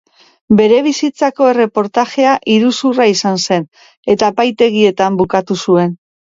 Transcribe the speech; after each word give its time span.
Bere 0.59 0.77
bizitzako 0.85 1.49
erreportajea 1.49 2.31
iruzurra 2.53 3.07
izan 3.11 3.37
zen, 3.43 3.69
eta 4.15 4.31
epaitegietan 4.35 5.21
bukatu 5.23 5.61
zuen. 5.69 5.95